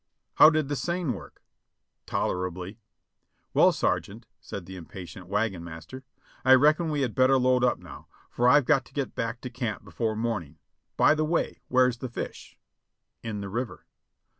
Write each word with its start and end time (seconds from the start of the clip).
"How 0.37 0.49
did 0.49 0.67
the 0.67 0.75
seine 0.75 1.11
work?" 1.13 1.43
"Tolerably." 2.07 2.79
"Well, 3.53 3.71
Sergeant." 3.71 4.25
said 4.39 4.65
the 4.65 4.75
impatient 4.75 5.27
wagon 5.27 5.63
master, 5.63 6.03
"I 6.43 6.55
reckon 6.55 6.89
we 6.89 7.01
had 7.01 7.13
better 7.13 7.37
load 7.37 7.63
up 7.63 7.77
now, 7.77 8.07
for 8.31 8.49
I've 8.49 8.65
got 8.65 8.83
to 8.85 8.93
get 8.93 9.13
back 9.13 9.41
to 9.41 9.51
camp 9.51 9.83
before 9.83 10.15
morning. 10.15 10.57
By 10.97 11.13
the 11.13 11.23
way, 11.23 11.61
where's 11.67 11.99
the 11.99 12.09
fish?" 12.09 12.57
"In 13.21 13.41
the 13.41 13.49
river." 13.49 13.85